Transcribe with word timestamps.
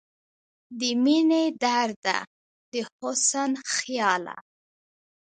د 0.79 0.81
مينې 1.03 1.45
درده، 1.63 2.17
د 2.71 2.73
حسن 2.91 3.51
خياله 3.75 4.37